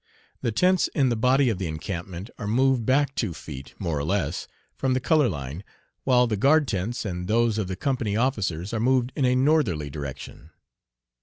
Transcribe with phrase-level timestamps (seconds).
[0.41, 2.87] The tents in the body of the encampment are moved.
[2.87, 5.63] Back two feet, more or less, from the color line,
[6.05, 9.91] while the guard tents and those of the company officers are moved in a northerly
[9.91, 10.49] direction.